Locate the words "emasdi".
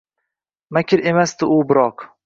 1.13-1.51